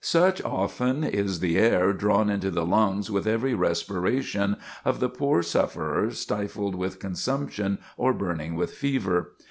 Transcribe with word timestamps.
Such, 0.03 0.43
often, 0.43 1.03
is 1.03 1.41
the 1.41 1.59
air 1.59 1.93
drawn 1.93 2.31
into 2.31 2.49
the 2.49 2.65
lungs 2.65 3.11
with 3.11 3.27
every 3.27 3.53
respiration, 3.53 4.57
of 4.83 4.99
the 4.99 5.09
poor 5.09 5.43
sufferer 5.43 6.09
stifled 6.09 6.73
with 6.73 6.97
consumption 6.97 7.77
or 7.97 8.11
burning 8.11 8.55
with 8.55 8.73
fever. 8.73 9.33